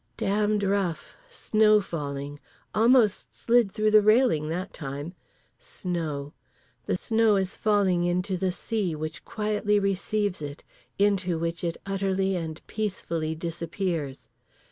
Damned 0.17 0.63
rough. 0.63 1.15
Snow 1.29 1.79
falling. 1.79 2.39
Almost 2.73 3.35
slid 3.35 3.71
through 3.71 3.91
the 3.91 4.01
railing 4.01 4.49
that 4.49 4.73
time. 4.73 5.13
Snow. 5.59 6.33
The 6.87 6.97
snow 6.97 7.35
is 7.35 7.55
falling 7.55 8.03
into 8.03 8.35
the 8.35 8.51
sea; 8.51 8.95
which 8.95 9.23
quietly 9.25 9.79
receives 9.79 10.41
it: 10.41 10.63
into 10.97 11.37
which 11.37 11.63
it 11.63 11.77
utterly 11.85 12.35
and 12.35 12.65
peacefully 12.65 13.35
disappears. 13.35 14.27